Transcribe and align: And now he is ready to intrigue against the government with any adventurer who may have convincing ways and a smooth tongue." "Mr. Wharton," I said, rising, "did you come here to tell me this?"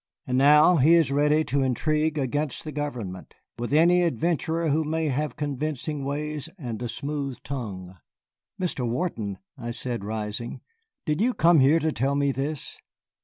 And 0.25 0.35
now 0.35 0.77
he 0.77 0.95
is 0.95 1.11
ready 1.11 1.43
to 1.43 1.61
intrigue 1.61 2.17
against 2.17 2.63
the 2.63 2.71
government 2.71 3.35
with 3.59 3.71
any 3.71 4.01
adventurer 4.01 4.69
who 4.69 4.83
may 4.83 5.09
have 5.09 5.35
convincing 5.35 6.03
ways 6.03 6.49
and 6.57 6.81
a 6.81 6.89
smooth 6.89 7.37
tongue." 7.43 7.97
"Mr. 8.59 8.89
Wharton," 8.89 9.37
I 9.59 9.69
said, 9.69 10.03
rising, 10.03 10.61
"did 11.05 11.21
you 11.21 11.35
come 11.35 11.59
here 11.59 11.77
to 11.77 11.91
tell 11.91 12.15
me 12.15 12.31
this?" 12.31 12.79